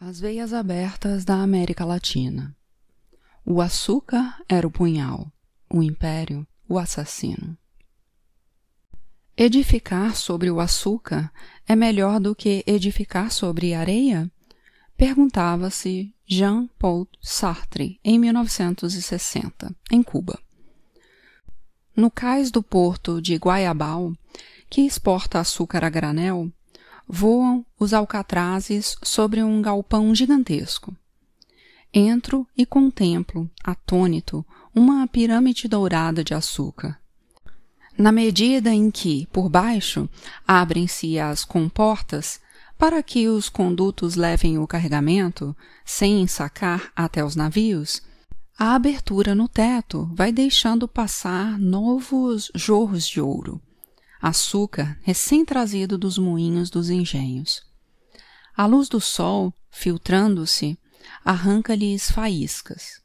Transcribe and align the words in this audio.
As 0.00 0.20
veias 0.20 0.52
abertas 0.52 1.24
da 1.24 1.42
América 1.42 1.84
Latina. 1.84 2.56
O 3.44 3.60
açúcar 3.60 4.40
era 4.48 4.64
o 4.64 4.70
punhal, 4.70 5.32
o 5.68 5.82
império, 5.82 6.46
o 6.68 6.78
assassino. 6.78 7.58
Edificar 9.36 10.14
sobre 10.14 10.52
o 10.52 10.60
açúcar 10.60 11.32
é 11.66 11.74
melhor 11.74 12.20
do 12.20 12.32
que 12.32 12.62
edificar 12.64 13.32
sobre 13.32 13.74
areia? 13.74 14.30
Perguntava-se 14.96 16.14
Jean-Paul 16.24 17.08
Sartre 17.20 17.98
em 18.04 18.20
1960, 18.20 19.74
em 19.90 20.00
Cuba. 20.00 20.38
No 21.96 22.08
cais 22.08 22.52
do 22.52 22.62
porto 22.62 23.20
de 23.20 23.34
Guayabal, 23.34 24.12
que 24.70 24.82
exporta 24.82 25.40
açúcar 25.40 25.84
a 25.84 25.90
granel, 25.90 26.52
voam 27.08 27.64
os 27.78 27.94
alcatrazes 27.94 28.96
sobre 29.02 29.42
um 29.42 29.62
galpão 29.62 30.14
gigantesco. 30.14 30.94
Entro 31.92 32.46
e 32.56 32.66
contemplo, 32.66 33.50
atônito, 33.64 34.44
uma 34.74 35.06
pirâmide 35.08 35.66
dourada 35.66 36.22
de 36.22 36.34
açúcar. 36.34 37.00
Na 37.96 38.12
medida 38.12 38.72
em 38.72 38.90
que, 38.90 39.26
por 39.32 39.48
baixo, 39.48 40.08
abrem-se 40.46 41.18
as 41.18 41.44
comportas 41.44 42.40
para 42.78 43.02
que 43.02 43.26
os 43.26 43.48
condutos 43.48 44.14
levem 44.14 44.58
o 44.58 44.66
carregamento, 44.66 45.56
sem 45.84 46.20
ensacar 46.22 46.92
até 46.94 47.24
os 47.24 47.34
navios, 47.34 48.00
a 48.56 48.74
abertura 48.74 49.34
no 49.34 49.48
teto 49.48 50.08
vai 50.12 50.30
deixando 50.30 50.86
passar 50.86 51.58
novos 51.58 52.50
jorros 52.54 53.08
de 53.08 53.20
ouro, 53.20 53.60
açúcar 54.20 54.98
recém-trazido 55.02 55.96
dos 55.96 56.18
moinhos 56.18 56.70
dos 56.70 56.90
engenhos. 56.90 57.62
A 58.56 58.66
luz 58.66 58.88
do 58.88 59.00
sol, 59.00 59.52
filtrando-se, 59.70 60.78
arranca-lhes 61.24 62.10
faíscas. 62.10 63.00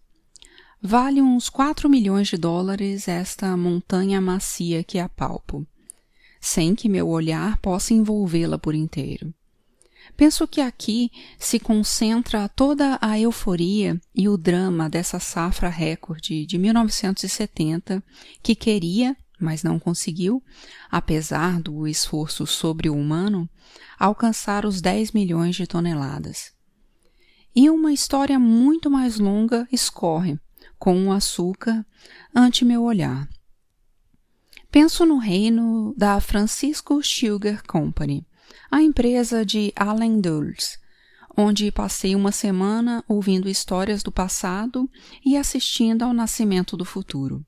Vale 0.81 1.22
uns 1.22 1.50
quatro 1.50 1.89
milhões 1.89 2.28
de 2.28 2.38
dólares 2.38 3.08
esta 3.08 3.55
montanha 3.55 4.20
macia 4.20 4.83
que 4.83 5.00
apalpo, 5.00 5.66
sem 6.42 6.75
que 6.75 6.89
meu 6.89 7.08
olhar 7.08 7.58
possa 7.59 7.94
envolvê-la 7.94 8.58
por 8.58 8.75
inteiro. 8.75 9.33
Penso 10.17 10.48
que 10.48 10.59
aqui 10.59 11.09
se 11.39 11.59
concentra 11.59 12.50
toda 12.50 13.00
a 13.02 13.17
euforia 13.20 14.00
e 14.14 14.27
o 14.27 14.38
drama 14.38 14.89
dessa 14.89 15.20
safra 15.20 15.70
recorde 15.70 16.45
de 16.45 16.58
1970 16.58 18.03
que 18.42 18.53
queria 18.53 19.16
mas 19.39 19.64
não 19.64 19.80
conseguiu, 19.80 20.44
apesar 20.89 21.62
do 21.62 21.88
esforço 21.88 22.45
sobre-humano, 22.45 23.50
alcançar 24.00 24.66
os 24.66 24.81
10 24.81 25.12
milhões 25.12 25.56
de 25.56 25.67
toneladas. 25.67 26.52
E 27.56 27.70
uma 27.70 27.94
história 27.94 28.39
muito 28.39 28.89
mais 28.89 29.20
longa 29.20 29.67
escorre, 29.72 30.39
com 30.80 31.08
o 31.08 31.11
açúcar, 31.11 31.86
ante 32.36 32.66
meu 32.66 32.84
olhar. 32.84 33.28
Penso 34.72 35.06
no 35.06 35.17
reino 35.17 35.94
da 35.95 36.20
Francisco 36.20 37.04
Sugar 37.04 37.64
Company, 37.67 38.26
a 38.72 38.81
empresa 38.81 39.45
de 39.45 39.72
Allen 39.76 40.20
Dulles, 40.20 40.80
onde 41.38 41.72
passei 41.72 42.16
uma 42.16 42.31
semana 42.31 43.04
ouvindo 43.08 43.48
histórias 43.48 44.02
do 44.02 44.11
passado 44.11 44.89
e 45.23 45.38
assistindo 45.38 46.04
ao 46.04 46.14
nascimento 46.14 46.76
do 46.76 46.86
futuro. 46.86 47.45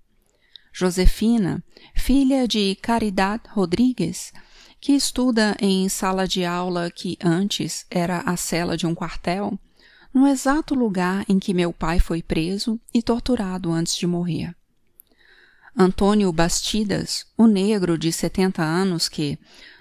Josefina, 0.78 1.64
filha 1.94 2.46
de 2.46 2.76
Caridad 2.82 3.40
Rodrigues, 3.48 4.34
que 4.82 4.92
estuda 4.92 5.56
em 5.58 5.88
sala 5.88 6.28
de 6.28 6.44
aula 6.44 6.92
que 6.92 7.18
antes 7.24 7.86
era 7.90 8.20
a 8.26 8.36
cela 8.36 8.76
de 8.76 8.86
um 8.86 8.94
quartel, 8.94 9.58
no 10.14 10.28
exato 10.28 10.76
lugar 10.76 11.24
em 11.30 11.40
que 11.40 11.54
meu 11.54 11.72
pai 11.72 12.02
foi 12.02 12.22
preso 12.22 12.78
e 12.94 13.02
torturado 13.02 13.72
antes 13.72 13.96
de 13.96 14.06
morrer. 14.06 14.54
Antônio 15.78 16.30
Bastidas, 16.34 17.26
o 17.38 17.48
negro 17.48 17.98
de 17.98 18.12
setenta 18.12 18.62
anos 18.62 19.08
que, 19.08 19.40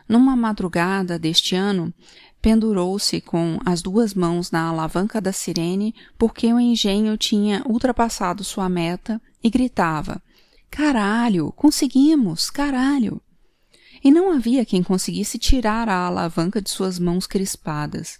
numa 0.08 0.36
madrugada 0.36 1.18
deste 1.18 1.56
ano, 1.56 1.92
pendurou-se 2.40 3.20
com 3.20 3.58
as 3.66 3.82
duas 3.82 4.14
mãos 4.14 4.52
na 4.52 4.68
alavanca 4.68 5.20
da 5.20 5.32
sirene 5.32 5.92
porque 6.16 6.52
o 6.52 6.60
engenho 6.60 7.16
tinha 7.16 7.64
ultrapassado 7.66 8.44
sua 8.44 8.68
meta 8.68 9.20
e 9.42 9.50
gritava 9.50 10.22
Caralho, 10.74 11.52
conseguimos, 11.52 12.50
caralho! 12.50 13.22
E 14.02 14.10
não 14.10 14.32
havia 14.32 14.64
quem 14.64 14.82
conseguisse 14.82 15.38
tirar 15.38 15.88
a 15.88 16.06
alavanca 16.06 16.60
de 16.60 16.68
suas 16.68 16.98
mãos 16.98 17.28
crispadas, 17.28 18.18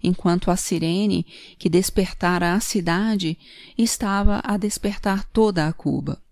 enquanto 0.00 0.48
a 0.48 0.56
sirene, 0.56 1.26
que 1.58 1.68
despertara 1.68 2.54
a 2.54 2.60
cidade, 2.60 3.36
estava 3.76 4.40
a 4.44 4.56
despertar 4.56 5.24
toda 5.32 5.66
a 5.66 5.72
Cuba. 5.72 6.22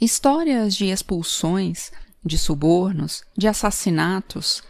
Histórias 0.00 0.76
de 0.76 0.86
expulsões, 0.92 1.90
de 2.24 2.38
subornos, 2.38 3.24
de 3.36 3.48
assassinatos, 3.48 4.62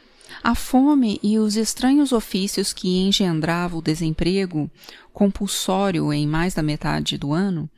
a 0.42 0.54
fome 0.54 1.20
e 1.22 1.38
os 1.38 1.54
estranhos 1.54 2.12
ofícios 2.12 2.72
que 2.72 2.96
engendrava 2.96 3.76
o 3.76 3.82
desemprego, 3.82 4.70
compulsório 5.12 6.10
em 6.14 6.26
mais 6.26 6.54
da 6.54 6.62
metade 6.62 7.18
do 7.18 7.34
ano, 7.34 7.68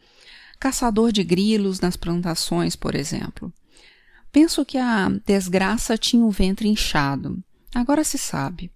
caçador 0.64 1.12
de 1.12 1.22
grilos 1.22 1.78
nas 1.78 1.94
plantações, 1.94 2.74
por 2.74 2.94
exemplo. 2.94 3.52
Penso 4.32 4.64
que 4.64 4.78
a 4.78 5.10
desgraça 5.26 5.98
tinha 5.98 6.24
o 6.24 6.30
ventre 6.30 6.66
inchado. 6.66 7.44
Agora 7.74 8.02
se 8.02 8.16
sabe. 8.16 8.72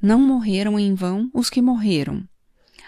Não 0.00 0.18
morreram 0.18 0.78
em 0.78 0.94
vão 0.94 1.30
os 1.34 1.50
que 1.50 1.60
morreram. 1.60 2.26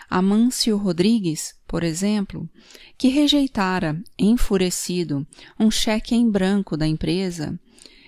Amâncio 0.09 0.79
Rodrigues, 0.79 1.55
por 1.67 1.83
exemplo, 1.85 2.49
que 2.97 3.09
rejeitara, 3.09 4.03
enfurecido, 4.19 5.27
um 5.61 5.71
cheque 5.71 6.15
em 6.15 6.31
branco 6.31 6.79
da 6.79 6.87
empresa, 6.87 7.61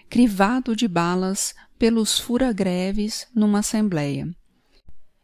crivado 0.09 0.75
de 0.75 0.89
balas 0.89 1.55
pelos 1.79 2.19
fura-greves 2.19 3.27
numa 3.35 3.59
assembleia. 3.59 4.35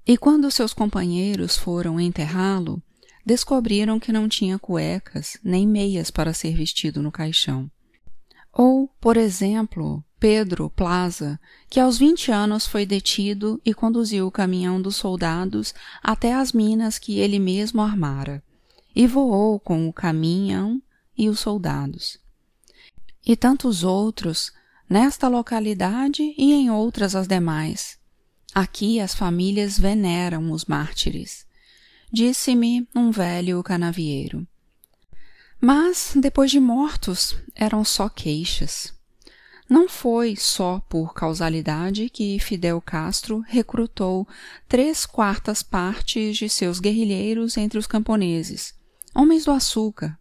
E 0.06 0.18
quando 0.18 0.50
seus 0.50 0.74
companheiros 0.74 1.56
foram 1.56 1.98
enterrá-lo, 1.98 2.82
descobriram 3.26 3.98
que 3.98 4.12
não 4.12 4.28
tinha 4.28 4.56
cuecas 4.56 5.36
nem 5.42 5.66
meias 5.66 6.12
para 6.12 6.32
ser 6.32 6.54
vestido 6.54 7.02
no 7.02 7.10
caixão. 7.10 7.68
Ou, 8.52 8.88
por 9.00 9.16
exemplo, 9.16 10.02
Pedro 10.20 10.70
Plaza, 10.70 11.38
que 11.68 11.80
aos 11.80 11.98
20 11.98 12.30
anos 12.30 12.66
foi 12.66 12.86
detido 12.86 13.60
e 13.64 13.74
conduziu 13.74 14.28
o 14.28 14.30
caminhão 14.30 14.80
dos 14.80 14.94
soldados 14.94 15.74
até 16.00 16.32
as 16.34 16.52
minas 16.52 17.00
que 17.00 17.18
ele 17.18 17.40
mesmo 17.40 17.82
armara, 17.82 18.42
e 18.94 19.08
voou 19.08 19.58
com 19.58 19.88
o 19.88 19.92
caminhão 19.92 20.80
e 21.18 21.28
os 21.28 21.40
soldados. 21.40 22.18
E 23.26 23.36
tantos 23.36 23.82
outros, 23.82 24.52
nesta 24.88 25.26
localidade 25.26 26.22
e 26.38 26.52
em 26.52 26.70
outras 26.70 27.16
as 27.16 27.26
demais. 27.26 27.98
Aqui 28.54 29.00
as 29.00 29.14
famílias 29.14 29.78
veneram 29.78 30.50
os 30.52 30.64
mártires 30.64 31.45
disse-me 32.16 32.88
um 32.94 33.10
velho 33.10 33.62
canavieiro. 33.62 34.48
Mas, 35.60 36.14
depois 36.16 36.50
de 36.50 36.58
mortos, 36.58 37.36
eram 37.54 37.84
só 37.84 38.08
queixas. 38.08 38.90
Não 39.68 39.86
foi 39.86 40.34
só 40.34 40.80
por 40.88 41.12
causalidade 41.12 42.08
que 42.08 42.38
Fidel 42.38 42.80
Castro 42.80 43.44
recrutou 43.46 44.26
três 44.66 45.04
quartas 45.04 45.62
partes 45.62 46.38
de 46.38 46.48
seus 46.48 46.80
guerrilheiros 46.80 47.58
entre 47.58 47.78
os 47.78 47.86
camponeses, 47.86 48.72
homens 49.14 49.44
do 49.44 49.50
açúcar, 49.50 50.18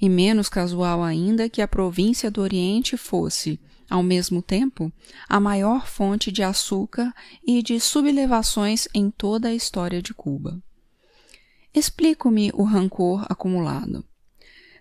e 0.00 0.08
menos 0.08 0.48
casual 0.48 1.02
ainda 1.02 1.48
que 1.48 1.60
a 1.60 1.66
província 1.66 2.30
do 2.30 2.42
Oriente 2.42 2.96
fosse, 2.96 3.58
ao 3.90 4.04
mesmo 4.04 4.40
tempo, 4.40 4.92
a 5.28 5.40
maior 5.40 5.88
fonte 5.88 6.30
de 6.30 6.44
açúcar 6.44 7.12
e 7.44 7.60
de 7.60 7.80
sublevações 7.80 8.86
em 8.94 9.10
toda 9.10 9.48
a 9.48 9.54
história 9.54 10.00
de 10.00 10.14
Cuba. 10.14 10.62
Explico-me 11.74 12.52
o 12.54 12.62
rancor 12.62 13.26
acumulado. 13.28 14.04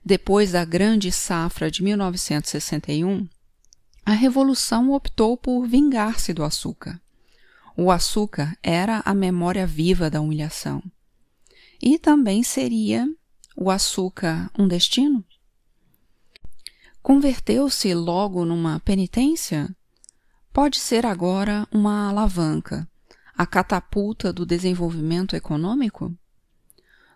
Depois 0.05 0.51
da 0.51 0.63
grande 0.63 1.11
safra 1.11 1.71
de 1.71 1.81
1961, 1.81 3.27
a 4.05 4.11
Revolução 4.11 4.91
optou 4.91 5.35
por 5.35 5.65
vingar-se 5.65 6.33
do 6.33 6.43
açúcar. 6.43 7.01
O 7.75 7.89
açúcar 7.89 8.55
era 8.61 9.01
a 9.05 9.15
memória 9.15 9.65
viva 9.65 10.07
da 10.07 10.21
humilhação. 10.21 10.83
E 11.81 11.97
também 11.97 12.43
seria 12.43 13.07
o 13.55 13.71
açúcar 13.71 14.51
um 14.57 14.67
destino? 14.67 15.25
Converteu-se 17.01 17.93
logo 17.95 18.45
numa 18.45 18.79
penitência? 18.81 19.75
Pode 20.53 20.77
ser 20.77 21.07
agora 21.07 21.67
uma 21.71 22.09
alavanca, 22.09 22.87
a 23.35 23.47
catapulta 23.47 24.31
do 24.31 24.45
desenvolvimento 24.45 25.35
econômico? 25.35 26.15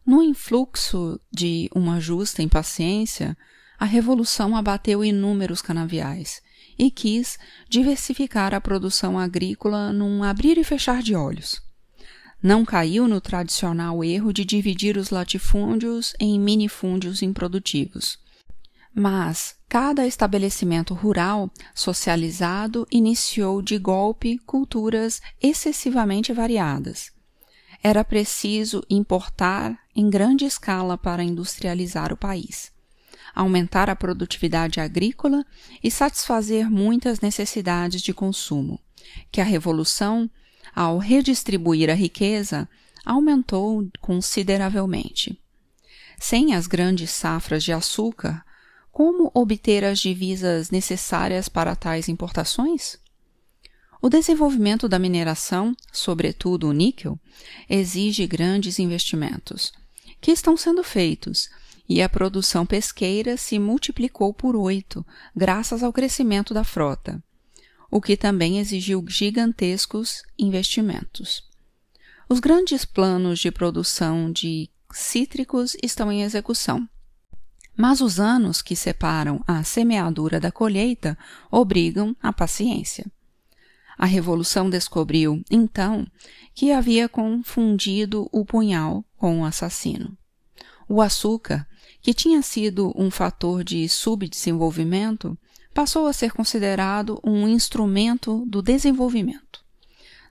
No 0.07 0.23
influxo 0.23 1.19
de 1.29 1.69
uma 1.75 1.99
justa 1.99 2.41
impaciência, 2.41 3.37
a 3.77 3.83
revolução 3.83 4.55
abateu 4.55 5.03
inúmeros 5.03 5.61
canaviais 5.61 6.41
e 6.79 6.89
quis 6.89 7.37
diversificar 7.67 8.53
a 8.53 8.61
produção 8.61 9.19
agrícola 9.19 9.91
num 9.91 10.23
abrir 10.23 10.57
e 10.57 10.63
fechar 10.63 11.03
de 11.03 11.13
olhos. 11.13 11.61
não 12.41 12.63
caiu 12.63 13.05
no 13.05 13.19
tradicional 13.19 14.01
erro 14.01 14.31
de 14.31 14.45
dividir 14.45 14.95
os 14.95 15.09
latifúndios 15.09 16.13
em 16.21 16.39
minifúndios 16.39 17.21
improdutivos. 17.21 18.17
Mas 18.95 19.55
cada 19.67 20.07
estabelecimento 20.07 20.93
rural 20.93 21.51
socializado 21.75 22.87
iniciou 22.89 23.61
de 23.61 23.77
golpe 23.77 24.37
culturas 24.45 25.21
excessivamente 25.41 26.31
variadas. 26.31 27.11
Era 27.83 28.03
preciso 28.03 28.83
importar 28.89 29.77
em 29.97 30.09
grande 30.09 30.45
escala 30.45 30.97
para 30.97 31.23
industrializar 31.23 32.13
o 32.13 32.17
país, 32.17 32.71
aumentar 33.33 33.89
a 33.89 33.95
produtividade 33.95 34.79
agrícola 34.79 35.43
e 35.83 35.91
satisfazer 35.91 36.69
muitas 36.69 37.19
necessidades 37.19 38.01
de 38.01 38.13
consumo, 38.13 38.79
que 39.31 39.41
a 39.41 39.43
Revolução 39.43 40.29
ao 40.77 40.99
redistribuir 40.99 41.89
a 41.89 41.95
riqueza, 41.95 42.69
aumentou 43.03 43.89
consideravelmente. 43.99 45.41
Sem 46.19 46.53
as 46.53 46.67
grandes 46.67 47.09
safras 47.09 47.63
de 47.63 47.73
açúcar, 47.73 48.45
como 48.91 49.31
obter 49.33 49.83
as 49.83 49.97
divisas 49.97 50.69
necessárias 50.69 51.49
para 51.49 51.75
tais 51.75 52.07
importações? 52.07 52.99
O 53.99 54.07
desenvolvimento 54.07 54.87
da 54.87 54.99
mineração, 54.99 55.75
sobretudo 55.91 56.69
o 56.69 56.73
níquel, 56.73 57.19
exige 57.67 58.27
grandes 58.27 58.77
investimentos, 58.77 59.73
que 60.19 60.31
estão 60.31 60.57
sendo 60.57 60.83
feitos, 60.83 61.49
e 61.87 62.01
a 62.01 62.09
produção 62.09 62.65
pesqueira 62.65 63.37
se 63.37 63.57
multiplicou 63.57 64.33
por 64.33 64.55
oito, 64.55 65.05
graças 65.35 65.83
ao 65.83 65.93
crescimento 65.93 66.53
da 66.53 66.63
frota 66.63 67.23
o 67.89 68.01
que 68.01 68.17
também 68.17 68.59
exigiu 68.59 69.03
gigantescos 69.07 70.23
investimentos. 70.37 71.43
Os 72.29 72.39
grandes 72.39 72.83
planos 72.83 73.39
de 73.39 73.51
produção 73.51 74.31
de 74.31 74.69
cítricos 74.91 75.75
estão 75.81 76.11
em 76.11 76.23
execução. 76.23 76.87
Mas 77.75 78.01
os 78.01 78.19
anos 78.19 78.61
que 78.61 78.75
separam 78.75 79.43
a 79.47 79.63
semeadura 79.63 80.39
da 80.39 80.51
colheita 80.51 81.17
obrigam 81.49 82.15
a 82.21 82.33
paciência. 82.33 83.05
A 83.97 84.05
Revolução 84.05 84.69
descobriu, 84.69 85.41
então, 85.49 86.05
que 86.53 86.71
havia 86.71 87.09
confundido 87.09 88.29
o 88.31 88.45
punhal 88.45 89.03
com 89.17 89.41
o 89.41 89.45
assassino. 89.45 90.15
O 90.87 91.01
açúcar, 91.01 91.67
que 92.01 92.13
tinha 92.13 92.41
sido 92.41 92.93
um 92.95 93.09
fator 93.09 93.63
de 93.63 93.89
subdesenvolvimento, 93.89 95.37
passou 95.73 96.07
a 96.07 96.13
ser 96.13 96.31
considerado 96.31 97.19
um 97.23 97.47
instrumento 97.47 98.45
do 98.47 98.61
desenvolvimento. 98.61 99.66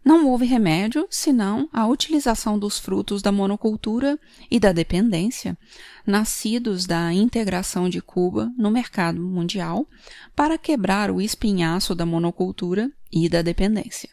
Não 0.07 0.29
houve 0.29 0.47
remédio 0.47 1.05
senão 1.11 1.69
a 1.73 1.85
utilização 1.85 2.57
dos 2.57 2.79
frutos 2.79 3.23
da 3.23 3.33
monocultura 3.33 4.17
e 4.49 4.61
da 4.61 4.71
dependência, 4.71 5.59
nascidos 6.07 6.87
da 6.87 7.13
integração 7.13 7.89
de 7.89 8.01
Cuba 8.01 8.49
no 8.57 8.71
mercado 8.71 9.21
mundial, 9.21 9.85
para 10.33 10.57
quebrar 10.57 11.11
o 11.11 11.21
espinhaço 11.21 11.93
da 11.93 12.07
monocultura 12.07 12.89
e 13.11 13.29
da 13.29 13.43
dependência. 13.43 14.09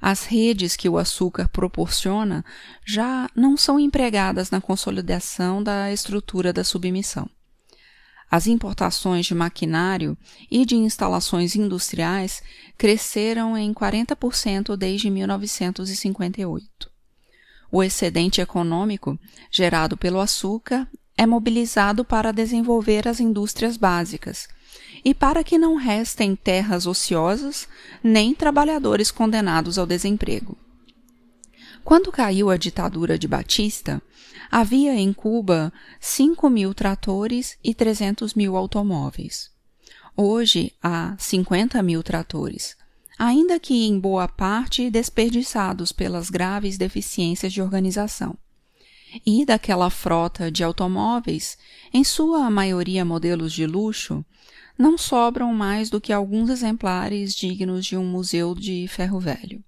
As 0.00 0.24
redes 0.24 0.74
que 0.74 0.88
o 0.88 0.98
açúcar 0.98 1.46
proporciona 1.46 2.44
já 2.84 3.30
não 3.36 3.56
são 3.56 3.78
empregadas 3.78 4.50
na 4.50 4.60
consolidação 4.60 5.62
da 5.62 5.92
estrutura 5.92 6.52
da 6.52 6.64
submissão. 6.64 7.30
As 8.32 8.46
importações 8.46 9.26
de 9.26 9.34
maquinário 9.34 10.16
e 10.50 10.64
de 10.64 10.74
instalações 10.74 11.54
industriais 11.54 12.42
cresceram 12.78 13.58
em 13.58 13.74
40% 13.74 14.74
desde 14.74 15.10
1958. 15.10 16.90
O 17.70 17.82
excedente 17.82 18.40
econômico 18.40 19.18
gerado 19.50 19.98
pelo 19.98 20.18
açúcar 20.18 20.88
é 21.14 21.26
mobilizado 21.26 22.06
para 22.06 22.32
desenvolver 22.32 23.06
as 23.06 23.20
indústrias 23.20 23.76
básicas 23.76 24.48
e 25.04 25.12
para 25.12 25.44
que 25.44 25.58
não 25.58 25.76
restem 25.76 26.34
terras 26.34 26.86
ociosas 26.86 27.68
nem 28.02 28.34
trabalhadores 28.34 29.10
condenados 29.10 29.76
ao 29.76 29.84
desemprego. 29.84 30.56
Quando 31.84 32.10
caiu 32.10 32.48
a 32.48 32.56
ditadura 32.56 33.18
de 33.18 33.28
Batista, 33.28 34.00
havia 34.52 34.94
em 34.94 35.14
Cuba 35.14 35.72
5 35.98 36.50
mil 36.50 36.74
tratores 36.74 37.56
e 37.64 37.72
300 37.72 38.34
mil 38.34 38.54
automóveis. 38.54 39.50
Hoje 40.14 40.74
há 40.82 41.16
50 41.18 41.82
mil 41.82 42.02
tratores, 42.02 42.76
ainda 43.18 43.58
que 43.58 43.86
em 43.86 43.98
boa 43.98 44.28
parte 44.28 44.90
desperdiçados 44.90 45.90
pelas 45.90 46.28
graves 46.28 46.76
deficiências 46.76 47.50
de 47.50 47.62
organização. 47.62 48.36
E 49.24 49.46
daquela 49.46 49.88
frota 49.88 50.50
de 50.50 50.62
automóveis, 50.62 51.56
em 51.90 52.04
sua 52.04 52.50
maioria 52.50 53.06
modelos 53.06 53.54
de 53.54 53.66
luxo, 53.66 54.22
não 54.76 54.98
sobram 54.98 55.54
mais 55.54 55.88
do 55.88 55.98
que 55.98 56.12
alguns 56.12 56.50
exemplares 56.50 57.34
dignos 57.34 57.86
de 57.86 57.96
um 57.96 58.04
museu 58.04 58.54
de 58.54 58.86
ferro 58.86 59.18
velho. 59.18 59.64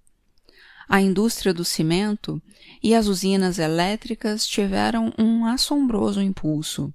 A 0.87 1.01
indústria 1.01 1.53
do 1.53 1.65
cimento 1.65 2.41
e 2.81 2.93
as 2.93 3.07
usinas 3.07 3.57
elétricas 3.57 4.45
tiveram 4.45 5.13
um 5.17 5.45
assombroso 5.45 6.21
impulso. 6.21 6.93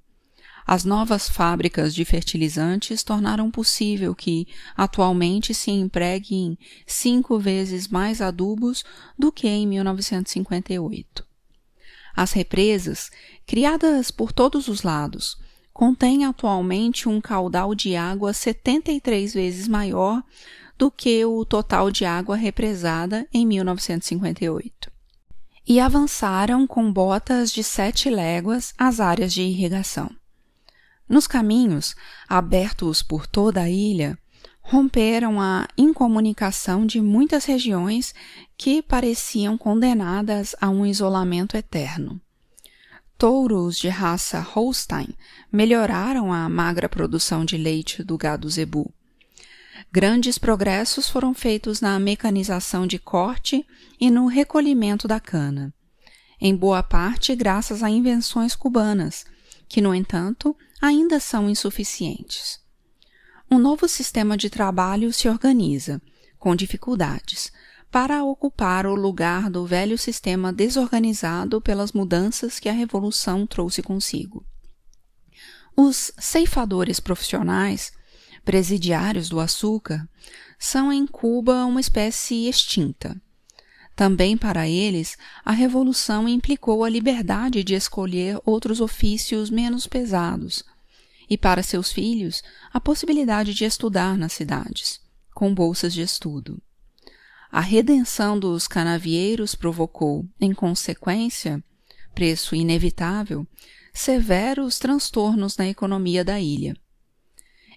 As 0.66 0.84
novas 0.84 1.28
fábricas 1.28 1.92
de 1.92 2.04
fertilizantes 2.04 3.02
tornaram 3.02 3.50
possível 3.50 4.14
que, 4.14 4.46
atualmente, 4.76 5.52
se 5.52 5.72
empreguem 5.72 6.56
cinco 6.86 7.40
vezes 7.40 7.88
mais 7.88 8.20
adubos 8.20 8.84
do 9.18 9.32
que 9.32 9.48
em 9.48 9.66
1958. 9.66 11.26
As 12.14 12.32
represas, 12.32 13.10
criadas 13.44 14.10
por 14.12 14.32
todos 14.32 14.68
os 14.68 14.82
lados, 14.82 15.36
contêm 15.72 16.24
atualmente 16.24 17.08
um 17.08 17.20
caudal 17.20 17.74
de 17.74 17.96
água 17.96 18.32
73 18.32 19.32
vezes 19.34 19.66
maior 19.66 20.22
do 20.80 20.90
que 20.90 21.22
o 21.26 21.44
total 21.44 21.90
de 21.90 22.06
água 22.06 22.34
represada 22.34 23.28
em 23.34 23.46
1958. 23.46 24.90
E 25.68 25.78
avançaram 25.78 26.66
com 26.66 26.90
botas 26.90 27.52
de 27.52 27.62
sete 27.62 28.08
léguas 28.08 28.72
às 28.78 28.98
áreas 28.98 29.30
de 29.30 29.42
irrigação. 29.42 30.10
Nos 31.06 31.26
caminhos, 31.26 31.94
abertos 32.26 33.02
por 33.02 33.26
toda 33.26 33.60
a 33.60 33.68
ilha, 33.68 34.18
romperam 34.62 35.38
a 35.38 35.68
incomunicação 35.76 36.86
de 36.86 36.98
muitas 36.98 37.44
regiões 37.44 38.14
que 38.56 38.80
pareciam 38.80 39.58
condenadas 39.58 40.56
a 40.58 40.70
um 40.70 40.86
isolamento 40.86 41.58
eterno. 41.58 42.18
Touros 43.18 43.76
de 43.76 43.90
raça 43.90 44.40
Holstein 44.40 45.08
melhoraram 45.52 46.32
a 46.32 46.48
magra 46.48 46.88
produção 46.88 47.44
de 47.44 47.58
leite 47.58 48.02
do 48.02 48.16
gado 48.16 48.48
zebu. 48.48 48.90
Grandes 49.92 50.38
progressos 50.38 51.08
foram 51.08 51.34
feitos 51.34 51.80
na 51.80 51.98
mecanização 51.98 52.86
de 52.86 52.96
corte 52.96 53.66
e 53.98 54.08
no 54.08 54.26
recolhimento 54.28 55.08
da 55.08 55.18
cana, 55.18 55.74
em 56.40 56.54
boa 56.54 56.80
parte 56.80 57.34
graças 57.34 57.82
a 57.82 57.90
invenções 57.90 58.54
cubanas, 58.54 59.24
que, 59.68 59.80
no 59.80 59.92
entanto, 59.92 60.56
ainda 60.80 61.18
são 61.18 61.50
insuficientes. 61.50 62.60
Um 63.50 63.58
novo 63.58 63.88
sistema 63.88 64.36
de 64.36 64.48
trabalho 64.48 65.12
se 65.12 65.28
organiza, 65.28 66.00
com 66.38 66.54
dificuldades, 66.54 67.50
para 67.90 68.22
ocupar 68.22 68.86
o 68.86 68.94
lugar 68.94 69.50
do 69.50 69.66
velho 69.66 69.98
sistema 69.98 70.52
desorganizado 70.52 71.60
pelas 71.60 71.90
mudanças 71.90 72.60
que 72.60 72.68
a 72.68 72.72
Revolução 72.72 73.44
trouxe 73.44 73.82
consigo. 73.82 74.46
Os 75.76 76.12
ceifadores 76.16 77.00
profissionais 77.00 77.90
presidiários 78.44 79.28
do 79.28 79.40
açúcar, 79.40 80.08
são 80.58 80.92
em 80.92 81.06
Cuba 81.06 81.64
uma 81.64 81.80
espécie 81.80 82.48
extinta. 82.48 83.20
Também 83.96 84.36
para 84.36 84.68
eles, 84.68 85.16
a 85.44 85.52
Revolução 85.52 86.28
implicou 86.28 86.84
a 86.84 86.88
liberdade 86.88 87.62
de 87.62 87.74
escolher 87.74 88.38
outros 88.44 88.80
ofícios 88.80 89.50
menos 89.50 89.86
pesados, 89.86 90.64
e 91.28 91.36
para 91.36 91.62
seus 91.62 91.92
filhos, 91.92 92.42
a 92.72 92.80
possibilidade 92.80 93.54
de 93.54 93.64
estudar 93.64 94.16
nas 94.16 94.32
cidades, 94.32 95.00
com 95.34 95.54
bolsas 95.54 95.92
de 95.92 96.02
estudo. 96.02 96.60
A 97.52 97.60
redenção 97.60 98.38
dos 98.38 98.66
canavieiros 98.66 99.54
provocou, 99.54 100.26
em 100.40 100.54
consequência, 100.54 101.62
preço 102.14 102.54
inevitável, 102.54 103.46
severos 103.92 104.78
transtornos 104.78 105.56
na 105.56 105.68
economia 105.68 106.24
da 106.24 106.40
ilha. 106.40 106.76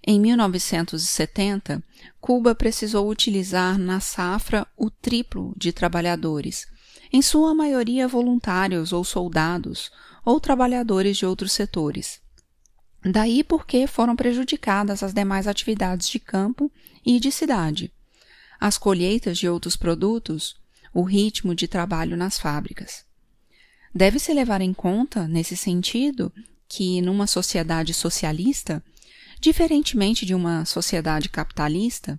Em 0.05 0.19
1970, 0.19 1.81
Cuba 2.19 2.53
precisou 2.53 3.10
utilizar 3.10 3.77
na 3.77 4.01
safra 4.01 4.67
o 4.75 4.89
triplo 4.89 5.53
de 5.55 5.72
trabalhadores, 5.72 6.67
em 7.12 7.22
sua 7.22 7.55
maioria 7.55 8.05
voluntários 8.05 8.91
ou 8.91 9.05
soldados, 9.05 9.89
ou 10.25 10.41
trabalhadores 10.41 11.17
de 11.17 11.25
outros 11.25 11.53
setores. 11.53 12.19
Daí 13.03 13.43
porque 13.43 13.88
foram 13.88 14.15
prejudicadas 14.15 15.03
as 15.03 15.13
demais 15.13 15.48
atividades 15.48 16.10
de 16.10 16.19
campo 16.19 16.69
e 17.05 17.17
de 17.19 17.31
cidade. 17.31 17.93
As 18.60 18.77
colheitas 18.77 19.38
de 19.38 19.48
outros 19.48 19.77
produtos, 19.77 20.55
o 20.93 21.03
ritmo 21.03 21.55
de 21.55 21.67
trabalho 21.67 22.17
nas 22.17 22.38
fábricas. 22.38 23.05
Deve-se 23.95 24.33
levar 24.33 24.60
em 24.60 24.74
conta, 24.74 25.27
nesse 25.27 25.55
sentido, 25.55 26.31
que 26.67 27.01
numa 27.01 27.27
sociedade 27.27 27.93
socialista, 27.93 28.83
diferentemente 29.43 30.25
de 30.25 30.33
uma 30.33 30.63
sociedade 30.63 31.27
capitalista, 31.27 32.17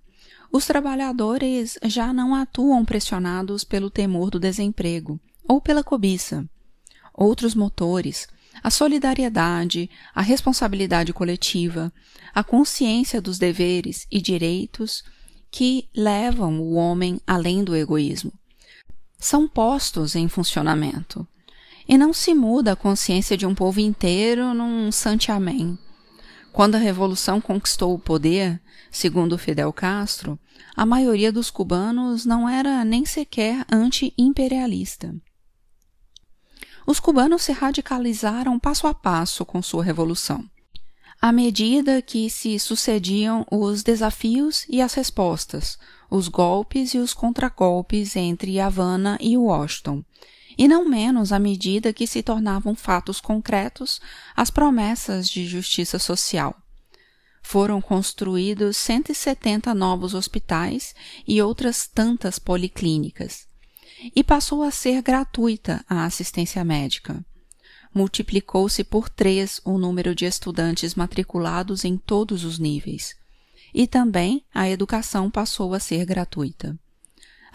os 0.53 0.67
trabalhadores 0.67 1.79
já 1.85 2.13
não 2.13 2.35
atuam 2.35 2.85
pressionados 2.85 3.65
pelo 3.65 3.89
temor 3.89 4.29
do 4.29 4.39
desemprego 4.39 5.19
ou 5.49 5.59
pela 5.59 5.83
cobiça. 5.83 6.47
Outros 7.15 7.55
motores, 7.55 8.29
a 8.63 8.71
solidariedade, 8.71 9.89
a 10.15 10.21
responsabilidade 10.21 11.15
coletiva, 11.15 11.91
a 12.35 12.45
consciência 12.45 13.23
dos 13.23 13.39
deveres 13.39 14.07
e 14.13 14.21
direitos 14.21 15.03
que 15.51 15.89
levam 15.97 16.61
o 16.61 16.75
homem 16.75 17.19
além 17.27 17.65
do 17.65 17.75
egoísmo, 17.75 18.35
são 19.19 19.49
postos 19.49 20.15
em 20.15 20.29
funcionamento. 20.29 21.27
E 21.89 21.97
não 21.97 22.13
se 22.13 22.35
muda 22.35 22.73
a 22.73 22.77
consciência 22.77 23.35
de 23.35 23.47
um 23.47 23.55
povo 23.55 23.81
inteiro 23.81 24.53
num 24.53 24.93
santiamém. 24.93 25.79
Quando 26.55 26.77
a 26.77 26.79
revolução 26.79 27.41
conquistou 27.41 27.93
o 27.93 27.99
poder, 27.99 28.63
segundo 28.89 29.37
Fidel 29.37 29.73
Castro, 29.73 30.39
a 30.77 30.87
maioria 30.87 31.33
dos 31.33 31.51
cubanos 31.51 32.25
não 32.25 32.49
era 32.49 32.85
nem 32.85 33.05
sequer 33.05 33.67
anti-imperialista. 33.69 35.13
Os 36.87 37.01
cubanos 37.01 37.43
se 37.43 37.51
radicalizaram 37.51 38.57
passo 38.57 38.87
a 38.87 38.95
passo 38.95 39.45
com 39.45 39.61
sua 39.61 39.83
revolução. 39.83 40.49
À 41.21 41.33
medida 41.33 42.01
que 42.01 42.31
se 42.31 42.57
sucediam 42.61 43.45
os 43.51 43.83
desafios 43.83 44.65
e 44.69 44.81
as 44.81 44.95
respostas, 44.95 45.77
os 46.09 46.29
golpes 46.29 46.95
e 46.95 46.99
os 46.99 47.13
contragolpes 47.13 48.15
entre 48.15 48.61
Havana 48.61 49.19
e 49.21 49.37
Washington, 49.37 50.05
e 50.57 50.69
não 50.69 50.89
menos 50.89 51.33
à 51.33 51.39
medida 51.39 51.93
que 51.93 52.07
se 52.07 52.23
tornavam 52.23 52.75
fatos 52.75 53.21
concretos 53.21 54.01
as 54.37 54.51
promessas 54.51 55.29
de 55.29 55.47
justiça 55.47 55.99
social. 55.99 56.57
Foram 57.43 57.81
construídos 57.81 58.77
170 58.79 59.75
novos 59.75 60.15
hospitais 60.15 60.95
e 61.27 61.43
outras 61.43 61.87
tantas 61.87 62.39
policlínicas, 62.39 63.47
e 64.15 64.25
passou 64.25 64.63
a 64.63 64.71
ser 64.71 65.03
gratuita 65.03 65.85
a 65.89 66.05
assistência 66.05 66.65
médica. 66.65 67.25
Multiplicou-se 67.95 68.83
por 68.83 69.09
três 69.09 69.61
o 69.65 69.79
número 69.79 70.15
de 70.15 70.25
estudantes 70.25 70.95
matriculados 70.95 71.85
em 71.85 71.97
todos 71.97 72.45
os 72.45 72.59
níveis, 72.59 73.15
e 73.73 73.87
também 73.87 74.45
a 74.53 74.69
educação 74.69 75.31
passou 75.31 75.75
a 75.75 75.81
ser 75.81 76.05
gratuita. 76.05 76.79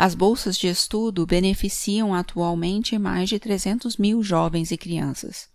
As 0.01 0.15
bolsas 0.15 0.57
de 0.57 0.67
estudo 0.67 1.25
beneficiam 1.25 2.13
atualmente 2.13 2.97
mais 2.97 3.27
de 3.27 3.37
300 3.37 3.97
mil 3.97 4.23
jovens 4.23 4.71
e 4.71 4.77
crianças. 4.77 5.49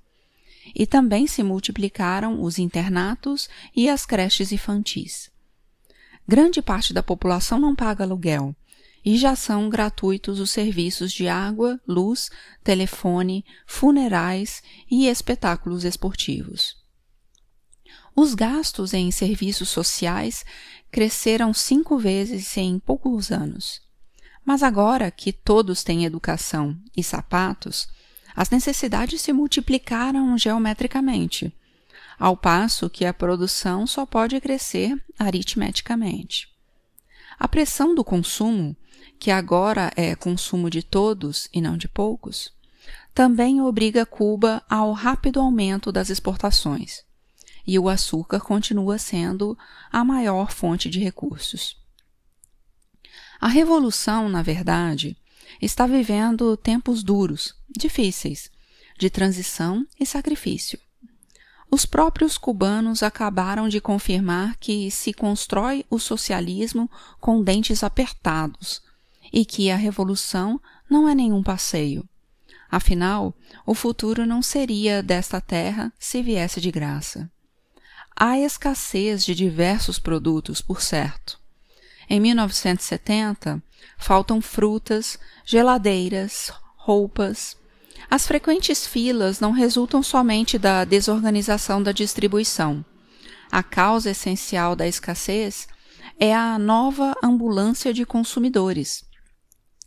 E 0.74 0.86
também 0.86 1.26
se 1.26 1.42
multiplicaram 1.42 2.42
os 2.42 2.58
internatos 2.58 3.48
e 3.74 3.88
as 3.88 4.04
creches 4.04 4.52
infantis. 4.52 5.30
Grande 6.28 6.60
parte 6.60 6.92
da 6.92 7.02
população 7.02 7.58
não 7.58 7.74
paga 7.74 8.04
aluguel 8.04 8.54
e 9.02 9.16
já 9.16 9.34
são 9.34 9.70
gratuitos 9.70 10.38
os 10.38 10.50
serviços 10.50 11.10
de 11.10 11.26
água, 11.26 11.80
luz, 11.88 12.30
telefone, 12.62 13.46
funerais 13.66 14.62
e 14.90 15.06
espetáculos 15.06 15.84
esportivos. 15.84 16.76
Os 18.14 18.34
gastos 18.34 18.92
em 18.92 19.10
serviços 19.10 19.70
sociais 19.70 20.44
cresceram 20.90 21.54
cinco 21.54 21.96
vezes 21.96 22.54
em 22.58 22.78
poucos 22.78 23.32
anos. 23.32 23.83
Mas 24.44 24.62
agora 24.62 25.10
que 25.10 25.32
todos 25.32 25.82
têm 25.82 26.04
educação 26.04 26.76
e 26.96 27.02
sapatos, 27.02 27.88
as 28.36 28.50
necessidades 28.50 29.22
se 29.22 29.32
multiplicaram 29.32 30.36
geometricamente, 30.36 31.52
ao 32.18 32.36
passo 32.36 32.90
que 32.90 33.04
a 33.04 33.14
produção 33.14 33.86
só 33.86 34.04
pode 34.04 34.40
crescer 34.40 35.02
aritmeticamente. 35.18 36.48
A 37.38 37.48
pressão 37.48 37.94
do 37.94 38.04
consumo, 38.04 38.76
que 39.18 39.30
agora 39.30 39.92
é 39.96 40.14
consumo 40.14 40.68
de 40.68 40.82
todos 40.82 41.48
e 41.52 41.60
não 41.60 41.76
de 41.76 41.88
poucos, 41.88 42.52
também 43.14 43.60
obriga 43.60 44.04
Cuba 44.04 44.62
ao 44.68 44.92
rápido 44.92 45.40
aumento 45.40 45.92
das 45.92 46.10
exportações, 46.10 47.04
e 47.66 47.78
o 47.78 47.88
açúcar 47.88 48.40
continua 48.40 48.98
sendo 48.98 49.56
a 49.90 50.04
maior 50.04 50.50
fonte 50.52 50.90
de 50.90 50.98
recursos. 50.98 51.82
A 53.44 53.48
revolução, 53.48 54.26
na 54.26 54.40
verdade, 54.40 55.18
está 55.60 55.86
vivendo 55.86 56.56
tempos 56.56 57.02
duros, 57.02 57.54
difíceis, 57.76 58.50
de 58.98 59.10
transição 59.10 59.86
e 60.00 60.06
sacrifício. 60.06 60.78
Os 61.70 61.84
próprios 61.84 62.38
cubanos 62.38 63.02
acabaram 63.02 63.68
de 63.68 63.82
confirmar 63.82 64.56
que 64.56 64.90
se 64.90 65.12
constrói 65.12 65.84
o 65.90 65.98
socialismo 65.98 66.90
com 67.20 67.42
dentes 67.42 67.84
apertados 67.84 68.80
e 69.30 69.44
que 69.44 69.70
a 69.70 69.76
revolução 69.76 70.58
não 70.88 71.06
é 71.06 71.14
nenhum 71.14 71.42
passeio. 71.42 72.08
Afinal, 72.70 73.34
o 73.66 73.74
futuro 73.74 74.24
não 74.24 74.40
seria 74.40 75.02
desta 75.02 75.38
terra 75.38 75.92
se 75.98 76.22
viesse 76.22 76.62
de 76.62 76.70
graça. 76.70 77.30
Há 78.16 78.38
escassez 78.38 79.22
de 79.22 79.34
diversos 79.34 79.98
produtos, 79.98 80.62
por 80.62 80.80
certo. 80.80 81.43
Em 82.08 82.20
1970, 82.20 83.62
faltam 83.98 84.40
frutas, 84.40 85.18
geladeiras, 85.44 86.52
roupas. 86.76 87.56
As 88.10 88.26
frequentes 88.26 88.86
filas 88.86 89.40
não 89.40 89.52
resultam 89.52 90.02
somente 90.02 90.58
da 90.58 90.84
desorganização 90.84 91.82
da 91.82 91.92
distribuição. 91.92 92.84
A 93.50 93.62
causa 93.62 94.10
essencial 94.10 94.76
da 94.76 94.86
escassez 94.86 95.66
é 96.18 96.34
a 96.34 96.58
nova 96.58 97.14
ambulância 97.22 97.92
de 97.92 98.04
consumidores. 98.04 99.04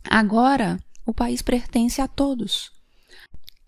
Agora, 0.08 0.78
o 1.06 1.14
país 1.14 1.42
pertence 1.42 2.00
a 2.00 2.08
todos. 2.08 2.70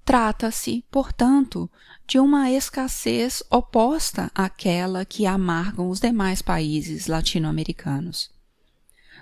Trata-se, 0.05 0.85
portanto, 0.91 1.71
de 2.07 2.19
uma 2.19 2.51
escassez 2.51 3.43
oposta 3.51 4.31
àquela 4.35 5.05
que 5.05 5.27
amargam 5.27 5.89
os 5.89 6.01
demais 6.01 6.43
países 6.43 7.07
latino-americanos. 7.07 8.40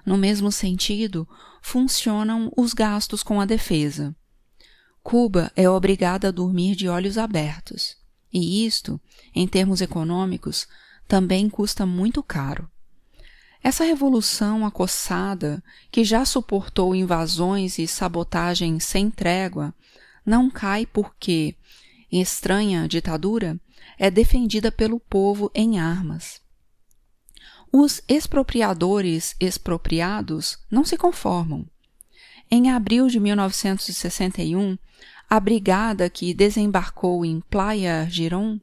No 0.04 0.16
mesmo 0.16 0.50
sentido, 0.50 1.28
funcionam 1.62 2.52
os 2.56 2.72
gastos 2.72 3.22
com 3.22 3.40
a 3.40 3.44
defesa. 3.44 4.14
Cuba 5.02 5.50
é 5.56 5.68
obrigada 5.68 6.28
a 6.28 6.30
dormir 6.30 6.74
de 6.74 6.88
olhos 6.88 7.16
abertos, 7.16 7.96
e 8.32 8.66
isto, 8.66 9.00
em 9.34 9.46
termos 9.46 9.80
econômicos, 9.80 10.66
também 11.06 11.48
custa 11.48 11.86
muito 11.86 12.22
caro. 12.22 12.70
Essa 13.62 13.84
revolução 13.84 14.64
acossada, 14.64 15.62
que 15.90 16.04
já 16.04 16.24
suportou 16.24 16.94
invasões 16.94 17.78
e 17.78 17.86
sabotagens 17.86 18.84
sem 18.84 19.10
trégua, 19.10 19.74
não 20.24 20.50
cai 20.50 20.86
porque, 20.86 21.56
estranha 22.12 22.86
ditadura, 22.86 23.58
é 23.98 24.10
defendida 24.10 24.70
pelo 24.70 25.00
povo 25.00 25.50
em 25.54 25.78
armas. 25.78 26.40
Os 27.72 28.00
expropriadores 28.08 29.36
expropriados 29.38 30.58
não 30.70 30.84
se 30.84 30.96
conformam. 30.96 31.66
Em 32.50 32.70
abril 32.70 33.08
de 33.08 33.20
1961, 33.20 34.78
a 35.28 35.38
brigada 35.38 36.08
que 36.08 36.32
desembarcou 36.32 37.24
em 37.24 37.40
Playa 37.40 38.06
Girón 38.08 38.58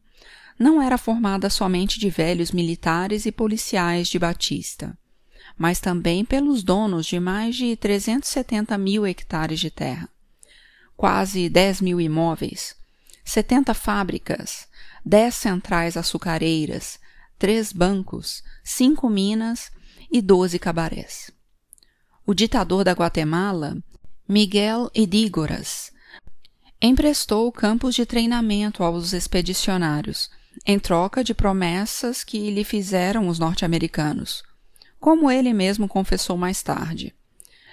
não 0.57 0.81
era 0.81 0.97
formada 0.97 1.49
somente 1.49 1.99
de 1.99 2.09
velhos 2.09 2.51
militares 2.51 3.27
e 3.27 3.31
policiais 3.31 4.07
de 4.07 4.17
Batista, 4.17 4.97
mas 5.55 5.79
também 5.79 6.25
pelos 6.25 6.63
donos 6.63 7.05
de 7.05 7.19
mais 7.19 7.55
de 7.55 7.75
370 7.75 8.75
mil 8.77 9.05
hectares 9.05 9.59
de 9.59 9.69
terra, 9.69 10.09
quase 10.97 11.47
10 11.47 11.81
mil 11.81 12.01
imóveis, 12.01 12.75
70 13.23 13.73
fábricas, 13.75 14.67
10 15.05 15.35
centrais 15.35 15.97
açucareiras, 15.97 16.99
três 17.37 17.71
bancos, 17.71 18.43
cinco 18.63 19.09
minas 19.09 19.71
e 20.11 20.21
doze 20.21 20.57
cabarés. 20.57 21.31
O 22.25 22.33
ditador 22.33 22.83
da 22.83 22.91
Guatemala, 22.91 23.77
Miguel 24.27 24.89
Edígoras, 24.93 25.91
emprestou 26.81 27.51
campos 27.51 27.95
de 27.95 28.05
treinamento 28.05 28.83
aos 28.83 29.13
expedicionários, 29.13 30.29
em 30.65 30.79
troca 30.79 31.23
de 31.23 31.33
promessas 31.33 32.23
que 32.23 32.49
lhe 32.49 32.63
fizeram 32.63 33.27
os 33.27 33.37
norte-americanos, 33.39 34.43
como 34.99 35.29
ele 35.29 35.53
mesmo 35.53 35.87
confessou 35.87 36.37
mais 36.37 36.63
tarde. 36.63 37.13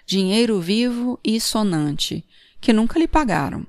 Dinheiro 0.04 0.60
vivo 0.60 1.18
e 1.24 1.40
sonante, 1.40 2.24
que 2.60 2.72
nunca 2.72 2.98
lhe 2.98 3.08
pagaram, 3.08 3.66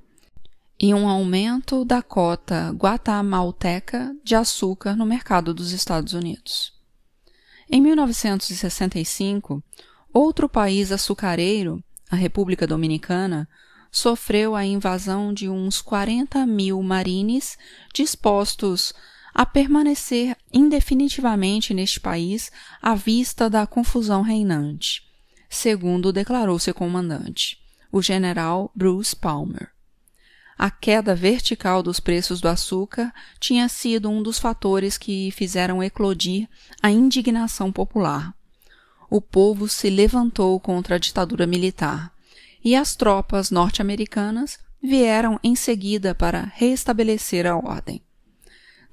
e 0.79 0.93
um 0.93 1.07
aumento 1.07 1.85
da 1.85 2.01
cota 2.01 2.71
guatemalteca 2.71 4.15
de 4.23 4.35
açúcar 4.35 4.95
no 4.95 5.05
mercado 5.05 5.53
dos 5.53 5.71
Estados 5.71 6.13
Unidos. 6.13 6.73
Em 7.69 7.81
1965, 7.81 9.63
outro 10.13 10.49
país 10.49 10.91
açucareiro, 10.91 11.83
a 12.09 12.15
República 12.15 12.67
Dominicana, 12.67 13.47
sofreu 13.91 14.55
a 14.55 14.65
invasão 14.65 15.33
de 15.33 15.47
uns 15.47 15.81
40 15.81 16.45
mil 16.45 16.81
marines 16.81 17.57
dispostos 17.93 18.93
a 19.33 19.45
permanecer 19.45 20.37
indefinitivamente 20.51 21.73
neste 21.73 21.99
país 21.99 22.51
à 22.81 22.93
vista 22.93 23.49
da 23.49 23.65
confusão 23.65 24.21
reinante, 24.21 25.03
segundo 25.49 26.13
declarou 26.13 26.59
seu 26.59 26.73
comandante, 26.73 27.57
o 27.91 28.01
general 28.01 28.71
Bruce 28.75 29.15
Palmer. 29.15 29.72
A 30.57 30.69
queda 30.69 31.15
vertical 31.15 31.81
dos 31.81 31.99
preços 31.99 32.39
do 32.39 32.47
açúcar 32.47 33.13
tinha 33.39 33.67
sido 33.67 34.09
um 34.09 34.21
dos 34.21 34.39
fatores 34.39 34.97
que 34.97 35.31
fizeram 35.31 35.81
eclodir 35.81 36.47
a 36.81 36.91
indignação 36.91 37.71
popular. 37.71 38.33
O 39.09 39.19
povo 39.19 39.67
se 39.67 39.89
levantou 39.89 40.59
contra 40.59 40.95
a 40.95 40.99
ditadura 40.99 41.45
militar 41.45 42.13
e 42.63 42.75
as 42.75 42.95
tropas 42.95 43.51
norte-americanas 43.51 44.59
vieram 44.81 45.39
em 45.43 45.55
seguida 45.55 46.13
para 46.15 46.51
restabelecer 46.55 47.45
a 47.45 47.55
ordem 47.55 48.01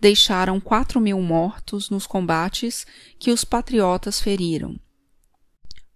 deixaram 0.01 0.59
quatro 0.59 1.01
mil 1.01 1.21
mortos 1.21 1.91
nos 1.91 2.07
combates 2.07 2.87
que 3.19 3.31
os 3.31 3.45
patriotas 3.45 4.19
feriram. 4.19 4.81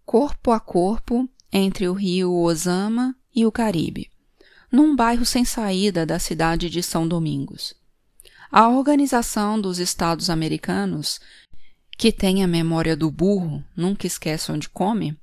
Corpo 0.04 0.52
a 0.52 0.60
corpo 0.60 1.28
entre 1.50 1.88
o 1.88 1.94
rio 1.94 2.32
Osama 2.32 3.16
e 3.34 3.46
o 3.46 3.50
Caribe, 3.50 4.10
num 4.74 4.96
bairro 4.96 5.24
sem 5.24 5.44
saída 5.44 6.04
da 6.04 6.18
cidade 6.18 6.68
de 6.68 6.82
São 6.82 7.06
Domingos. 7.06 7.74
A 8.50 8.68
Organização 8.68 9.60
dos 9.60 9.78
Estados 9.78 10.28
Americanos, 10.28 11.20
que 11.96 12.10
tem 12.10 12.42
a 12.42 12.48
memória 12.48 12.96
do 12.96 13.08
burro, 13.08 13.64
nunca 13.76 14.06
esquece 14.06 14.50
onde 14.50 14.68
come, 14.68 15.16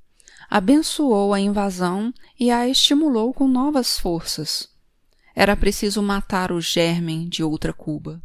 abençoou 0.48 1.34
a 1.34 1.40
invasão 1.40 2.14
e 2.40 2.50
a 2.50 2.66
estimulou 2.66 3.34
com 3.34 3.46
novas 3.46 3.98
forças. 3.98 4.70
Era 5.34 5.54
preciso 5.54 6.02
matar 6.02 6.50
o 6.50 6.60
germen 6.60 7.28
de 7.28 7.44
outra 7.44 7.74
Cuba. 7.74 8.22